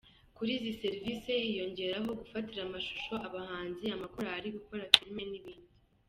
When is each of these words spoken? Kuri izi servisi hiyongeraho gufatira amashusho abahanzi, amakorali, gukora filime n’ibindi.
Kuri 0.35 0.51
izi 0.57 0.71
servisi 0.81 1.31
hiyongeraho 1.45 2.09
gufatira 2.21 2.61
amashusho 2.67 3.13
abahanzi, 3.27 3.85
amakorali, 3.95 4.47
gukora 4.57 4.83
filime 4.93 5.23
n’ibindi. 5.29 5.71